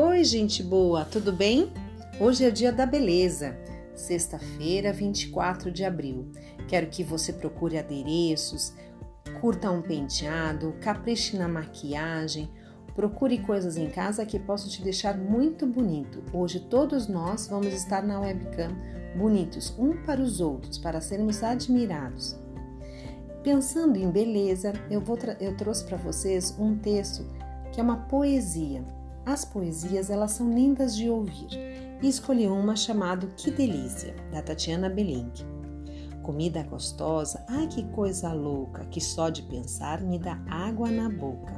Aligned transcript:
Oi, 0.00 0.22
gente 0.22 0.62
boa, 0.62 1.04
tudo 1.04 1.32
bem? 1.32 1.72
Hoje 2.20 2.44
é 2.44 2.52
dia 2.52 2.70
da 2.70 2.86
beleza, 2.86 3.58
sexta-feira, 3.96 4.92
24 4.92 5.72
de 5.72 5.84
abril. 5.84 6.30
Quero 6.68 6.86
que 6.86 7.02
você 7.02 7.32
procure 7.32 7.76
adereços, 7.76 8.72
curta 9.40 9.68
um 9.72 9.82
penteado, 9.82 10.72
capriche 10.80 11.36
na 11.36 11.48
maquiagem, 11.48 12.48
procure 12.94 13.38
coisas 13.38 13.76
em 13.76 13.90
casa 13.90 14.24
que 14.24 14.38
possam 14.38 14.70
te 14.70 14.82
deixar 14.82 15.18
muito 15.18 15.66
bonito. 15.66 16.22
Hoje 16.32 16.60
todos 16.60 17.08
nós 17.08 17.48
vamos 17.48 17.74
estar 17.74 18.00
na 18.00 18.20
webcam 18.20 18.70
bonitos 19.16 19.74
um 19.76 20.04
para 20.04 20.20
os 20.20 20.40
outros, 20.40 20.78
para 20.78 21.00
sermos 21.00 21.42
admirados. 21.42 22.36
Pensando 23.42 23.96
em 23.96 24.08
beleza, 24.08 24.72
eu, 24.88 25.00
vou 25.00 25.18
eu 25.40 25.56
trouxe 25.56 25.84
para 25.84 25.96
vocês 25.96 26.54
um 26.56 26.78
texto 26.78 27.26
que 27.72 27.80
é 27.80 27.82
uma 27.82 28.06
poesia 28.06 28.96
as 29.28 29.44
poesias, 29.44 30.08
elas 30.08 30.32
são 30.32 30.50
lindas 30.50 30.96
de 30.96 31.10
ouvir. 31.10 31.48
E 32.02 32.08
escolhi 32.08 32.46
uma 32.46 32.74
chamada 32.74 33.26
Que 33.36 33.50
Delícia, 33.50 34.14
da 34.32 34.40
Tatiana 34.40 34.88
Belink. 34.88 35.44
Comida 36.22 36.62
gostosa, 36.62 37.44
ai 37.48 37.66
que 37.66 37.84
coisa 37.90 38.32
louca, 38.32 38.86
que 38.86 39.00
só 39.00 39.28
de 39.28 39.42
pensar 39.42 40.00
me 40.00 40.18
dá 40.18 40.38
água 40.48 40.90
na 40.90 41.10
boca. 41.10 41.52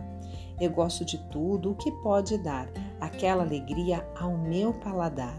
Eu 0.61 0.71
gosto 0.71 1.05
de 1.05 1.17
tudo 1.31 1.71
o 1.71 1.75
que 1.77 1.93
pode 2.03 2.39
dar 2.39 2.69
aquela 3.01 3.45
alegria 3.45 4.05
ao 4.19 4.37
meu 4.37 4.73
paladar. 4.75 5.39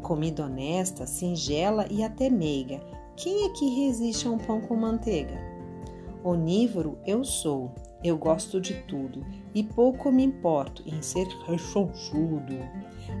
Comida 0.00 0.44
honesta, 0.44 1.06
singela 1.06 1.86
e 1.90 2.04
até 2.04 2.30
meiga, 2.30 2.80
quem 3.16 3.46
é 3.46 3.48
que 3.50 3.84
resiste 3.84 4.28
a 4.28 4.30
um 4.30 4.38
pão 4.38 4.60
com 4.60 4.76
manteiga? 4.76 5.36
Onívoro 6.22 6.98
eu 7.04 7.24
sou, 7.24 7.72
eu 8.02 8.16
gosto 8.16 8.60
de 8.60 8.74
tudo 8.82 9.26
e 9.54 9.62
pouco 9.62 10.12
me 10.12 10.24
importo 10.24 10.82
em 10.86 11.02
ser 11.02 11.26
rechonchudo. 11.46 12.58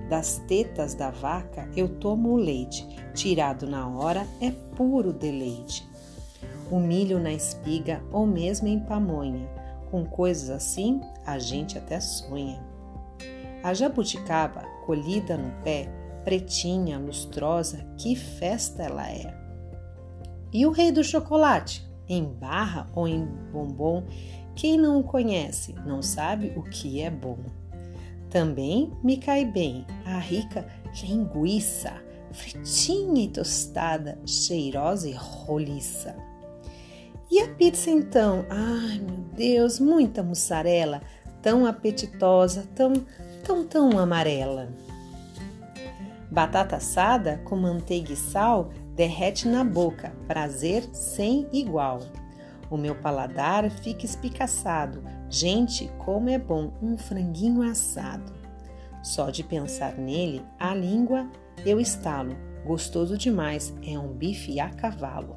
Das 0.08 0.38
tetas 0.46 0.94
da 0.94 1.10
vaca 1.10 1.68
eu 1.76 1.88
tomo 1.88 2.30
o 2.30 2.36
leite, 2.36 2.86
tirado 3.14 3.66
na 3.66 3.88
hora 3.88 4.26
é 4.40 4.50
puro 4.50 5.12
deleite. 5.12 5.88
O 6.70 6.78
milho 6.78 7.18
na 7.18 7.32
espiga 7.32 8.02
ou 8.12 8.26
mesmo 8.26 8.68
em 8.68 8.78
pamonha, 8.78 9.48
com 9.90 10.04
coisas 10.04 10.50
assim 10.50 11.00
a 11.26 11.38
gente 11.38 11.76
até 11.76 11.98
sonha. 11.98 12.62
A 13.62 13.74
jabuticaba, 13.74 14.62
colhida 14.86 15.36
no 15.36 15.50
pé, 15.62 15.88
pretinha, 16.24 16.98
lustrosa, 16.98 17.84
que 17.96 18.14
festa 18.14 18.84
ela 18.84 19.10
é! 19.10 19.36
E 20.52 20.64
o 20.66 20.70
rei 20.70 20.92
do 20.92 21.02
chocolate, 21.02 21.86
em 22.08 22.24
barra 22.24 22.88
ou 22.94 23.08
em 23.08 23.24
bombom, 23.52 24.04
quem 24.58 24.76
não 24.76 24.98
o 24.98 25.04
conhece 25.04 25.72
não 25.86 26.02
sabe 26.02 26.52
o 26.56 26.64
que 26.64 27.00
é 27.00 27.08
bom. 27.08 27.38
Também 28.28 28.92
me 29.04 29.16
cai 29.16 29.44
bem 29.44 29.86
a 30.04 30.18
rica 30.18 30.66
linguiça, 31.00 31.92
fritinha 32.32 33.22
e 33.22 33.28
tostada, 33.28 34.18
cheirosa 34.26 35.08
e 35.08 35.12
roliça. 35.12 36.16
E 37.30 37.40
a 37.40 37.46
pizza 37.54 37.88
então? 37.88 38.44
Ai 38.50 38.98
meu 38.98 39.18
Deus, 39.36 39.78
muita 39.78 40.24
mussarela, 40.24 41.02
tão 41.40 41.64
apetitosa, 41.64 42.66
tão, 42.74 42.94
tão, 43.44 43.64
tão 43.64 43.96
amarela. 43.96 44.70
Batata 46.32 46.74
assada 46.74 47.40
com 47.44 47.54
manteiga 47.54 48.12
e 48.12 48.16
sal 48.16 48.70
derrete 48.96 49.46
na 49.46 49.62
boca, 49.62 50.12
prazer 50.26 50.82
sem 50.92 51.46
igual. 51.52 52.00
O 52.70 52.76
meu 52.76 52.94
paladar 52.94 53.70
fica 53.70 54.04
espicaçado. 54.04 55.02
Gente, 55.28 55.90
como 55.98 56.28
é 56.28 56.38
bom 56.38 56.72
um 56.82 56.96
franguinho 56.96 57.62
assado. 57.62 58.32
Só 59.02 59.30
de 59.30 59.42
pensar 59.42 59.96
nele, 59.96 60.42
a 60.58 60.74
língua 60.74 61.28
eu 61.64 61.80
estalo. 61.80 62.36
Gostoso 62.64 63.16
demais, 63.16 63.74
é 63.86 63.98
um 63.98 64.08
bife 64.08 64.60
a 64.60 64.68
cavalo. 64.68 65.36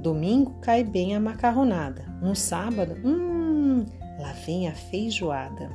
Domingo 0.00 0.54
cai 0.62 0.82
bem 0.82 1.14
a 1.14 1.20
macarronada. 1.20 2.04
No 2.22 2.34
sábado, 2.34 2.96
hum, 3.04 3.84
lá 4.18 4.32
vem 4.46 4.68
a 4.68 4.72
feijoada. 4.72 5.70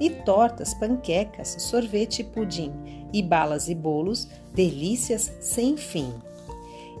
E 0.00 0.08
tortas, 0.08 0.72
panquecas, 0.72 1.56
sorvete 1.58 2.20
e 2.20 2.24
pudim, 2.24 2.72
e 3.12 3.22
balas 3.22 3.68
e 3.68 3.74
bolos, 3.74 4.28
delícias 4.54 5.32
sem 5.40 5.76
fim. 5.76 6.12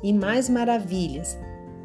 E 0.02 0.12
mais 0.12 0.48
maravilhas, 0.48 1.38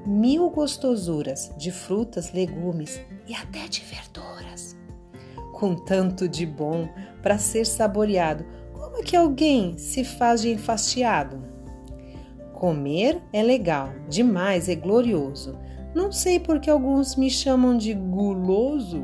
mil 0.07 0.49
gostosuras 0.49 1.51
de 1.57 1.69
frutas, 1.69 2.31
legumes 2.31 3.01
e 3.27 3.35
até 3.35 3.67
de 3.67 3.81
verduras. 3.81 4.77
Com 5.53 5.75
tanto 5.75 6.29
de 6.29 6.45
bom 6.45 6.87
para 7.21 7.37
ser 7.37 7.65
saboreado, 7.65 8.45
como 8.73 8.97
é 8.97 9.01
que 9.01 9.17
alguém 9.17 9.77
se 9.77 10.05
faz 10.05 10.41
de 10.41 10.51
enfastiado? 10.51 11.43
Comer 12.53 13.21
é 13.33 13.43
legal, 13.43 13.91
demais 14.07 14.69
é 14.69 14.75
glorioso. 14.75 15.59
Não 15.93 16.11
sei 16.11 16.39
por 16.39 16.59
que 16.59 16.69
alguns 16.69 17.15
me 17.15 17.29
chamam 17.29 17.77
de 17.77 17.93
guloso. 17.93 19.03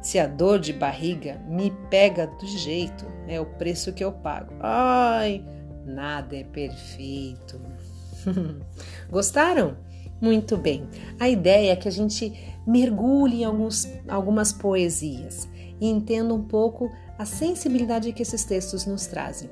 Se 0.00 0.18
a 0.18 0.26
dor 0.26 0.58
de 0.58 0.72
barriga 0.72 1.38
me 1.46 1.70
pega 1.90 2.26
do 2.26 2.46
jeito, 2.46 3.04
é 3.26 3.38
o 3.38 3.44
preço 3.44 3.92
que 3.92 4.02
eu 4.02 4.12
pago. 4.12 4.54
Ai, 4.60 5.44
nada 5.84 6.36
é 6.36 6.44
perfeito. 6.44 7.60
Gostaram? 9.10 9.76
Muito 10.20 10.56
bem. 10.56 10.88
A 11.18 11.28
ideia 11.28 11.72
é 11.72 11.76
que 11.76 11.88
a 11.88 11.92
gente 11.92 12.32
mergulhe 12.66 13.42
em 13.42 13.44
alguns, 13.44 13.88
algumas 14.08 14.52
poesias 14.52 15.48
e 15.80 15.88
entenda 15.88 16.34
um 16.34 16.42
pouco 16.42 16.90
a 17.18 17.24
sensibilidade 17.24 18.12
que 18.12 18.22
esses 18.22 18.44
textos 18.44 18.84
nos 18.86 19.06
trazem. 19.06 19.50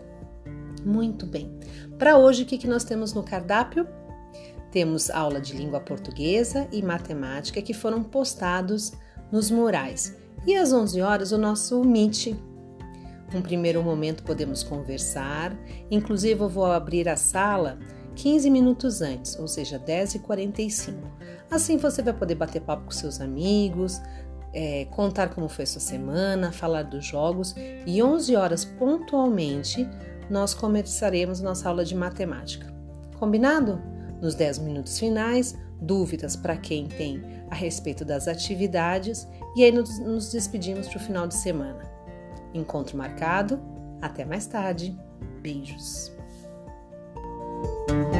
Muito 0.84 1.26
bem. 1.26 1.50
Para 1.98 2.16
hoje, 2.16 2.42
o 2.42 2.46
que, 2.46 2.58
que 2.58 2.68
nós 2.68 2.84
temos 2.84 3.12
no 3.12 3.22
cardápio? 3.22 3.86
Temos 4.70 5.10
aula 5.10 5.40
de 5.40 5.56
língua 5.56 5.80
portuguesa 5.80 6.68
e 6.70 6.82
matemática 6.82 7.62
que 7.62 7.72
foram 7.72 8.02
postados 8.02 8.92
nos 9.32 9.50
murais. 9.50 10.16
E 10.46 10.54
às 10.54 10.72
11 10.72 11.00
horas, 11.00 11.32
o 11.32 11.38
nosso 11.38 11.82
Meet. 11.82 12.36
Um 13.34 13.42
primeiro 13.42 13.82
momento 13.82 14.22
podemos 14.22 14.62
conversar. 14.62 15.56
Inclusive, 15.90 16.40
eu 16.40 16.48
vou 16.48 16.66
abrir 16.66 17.08
a 17.08 17.16
sala 17.16 17.78
15 18.16 18.50
minutos 18.50 19.02
antes, 19.02 19.38
ou 19.38 19.46
seja, 19.46 19.78
10h45. 19.78 20.94
Assim 21.50 21.76
você 21.76 22.02
vai 22.02 22.14
poder 22.14 22.34
bater 22.34 22.62
papo 22.62 22.86
com 22.86 22.90
seus 22.90 23.20
amigos, 23.20 24.00
é, 24.52 24.86
contar 24.86 25.28
como 25.28 25.48
foi 25.48 25.66
sua 25.66 25.80
semana, 25.80 26.50
falar 26.50 26.82
dos 26.82 27.04
jogos 27.04 27.54
e 27.86 28.02
11 28.02 28.34
horas 28.34 28.64
pontualmente 28.64 29.86
nós 30.30 30.54
começaremos 30.54 31.40
nossa 31.40 31.68
aula 31.68 31.84
de 31.84 31.94
matemática. 31.94 32.74
Combinado? 33.18 33.80
Nos 34.20 34.34
10 34.34 34.60
minutos 34.60 34.98
finais, 34.98 35.54
dúvidas 35.80 36.34
para 36.34 36.56
quem 36.56 36.86
tem 36.86 37.22
a 37.50 37.54
respeito 37.54 38.02
das 38.04 38.26
atividades 38.26 39.28
e 39.54 39.62
aí 39.62 39.70
nos, 39.70 39.98
nos 39.98 40.32
despedimos 40.32 40.88
para 40.88 40.96
o 40.96 41.00
final 41.00 41.28
de 41.28 41.34
semana. 41.34 41.84
Encontro 42.54 42.96
marcado. 42.96 43.60
Até 44.00 44.24
mais 44.24 44.46
tarde. 44.46 44.98
Beijos. 45.42 46.15
Thank 47.66 48.14
you. 48.14 48.15